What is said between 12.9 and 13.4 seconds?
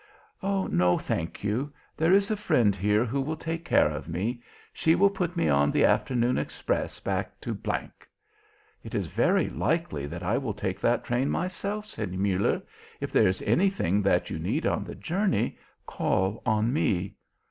"If there